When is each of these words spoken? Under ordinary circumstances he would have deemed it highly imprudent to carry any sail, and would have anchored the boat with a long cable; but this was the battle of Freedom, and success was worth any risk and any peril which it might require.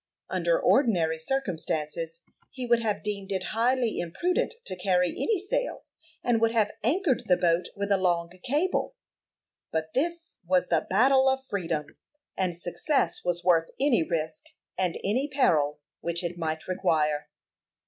Under 0.31 0.59
ordinary 0.59 1.19
circumstances 1.19 2.21
he 2.49 2.65
would 2.65 2.81
have 2.81 3.03
deemed 3.03 3.31
it 3.31 3.49
highly 3.53 3.99
imprudent 3.99 4.55
to 4.65 4.75
carry 4.75 5.09
any 5.09 5.37
sail, 5.37 5.83
and 6.23 6.41
would 6.41 6.49
have 6.53 6.71
anchored 6.83 7.25
the 7.27 7.37
boat 7.37 7.65
with 7.75 7.91
a 7.91 7.99
long 7.99 8.31
cable; 8.43 8.95
but 9.71 9.93
this 9.93 10.37
was 10.43 10.69
the 10.69 10.87
battle 10.89 11.29
of 11.29 11.45
Freedom, 11.45 11.85
and 12.35 12.57
success 12.57 13.23
was 13.23 13.43
worth 13.43 13.69
any 13.79 14.01
risk 14.01 14.45
and 14.75 14.95
any 15.03 15.27
peril 15.31 15.77
which 15.99 16.23
it 16.23 16.35
might 16.35 16.67
require. 16.67 17.29